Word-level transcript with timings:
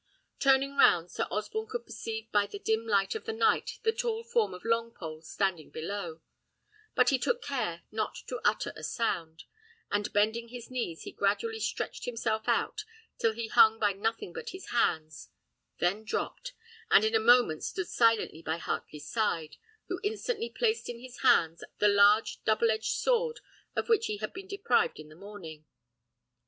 Turning 0.39 0.75
round, 0.75 1.11
Sir 1.11 1.27
Osborne 1.29 1.67
could 1.67 1.85
perceive 1.85 2.31
by 2.31 2.47
the 2.47 2.57
dim 2.57 2.87
light 2.87 3.13
of 3.13 3.25
the 3.25 3.31
night 3.31 3.77
the 3.83 3.91
tall 3.91 4.23
form 4.23 4.51
of 4.51 4.63
Longpole 4.63 5.23
standing 5.23 5.69
below, 5.69 6.21
but 6.95 7.09
he 7.09 7.19
took 7.19 7.43
care 7.43 7.83
not 7.91 8.15
to 8.25 8.41
utter 8.43 8.73
a 8.75 8.83
sound; 8.83 9.43
and 9.91 10.11
bending 10.11 10.47
his 10.47 10.71
knees, 10.71 11.03
he 11.03 11.11
gradually 11.11 11.59
stretched 11.59 12.05
himself 12.05 12.47
out, 12.47 12.83
till 13.19 13.33
he 13.33 13.47
hung 13.47 13.77
by 13.77 13.93
nothing 13.93 14.33
but 14.33 14.49
his 14.49 14.69
hands; 14.71 15.29
then 15.77 16.03
dropped, 16.03 16.53
and 16.89 17.05
in 17.05 17.13
a 17.13 17.19
moment 17.19 17.63
stood 17.63 17.87
silently 17.87 18.41
by 18.41 18.57
Heartley's 18.57 19.07
side, 19.07 19.57
who 19.87 19.99
instantly 20.03 20.49
placed 20.49 20.89
in 20.89 20.97
his 20.97 21.19
hands 21.19 21.63
the 21.77 21.87
large 21.87 22.43
double 22.43 22.71
edged 22.71 22.91
sword 22.91 23.39
of 23.75 23.87
which 23.87 24.07
he 24.07 24.17
had 24.17 24.33
been 24.33 24.47
deprived 24.47 24.99
in 24.99 25.09
the 25.09 25.15
morning. 25.15 25.67